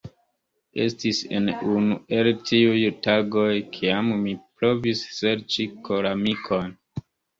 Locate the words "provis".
4.47-5.05